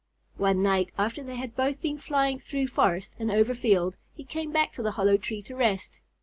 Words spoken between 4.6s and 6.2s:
to the hollow tree to rest.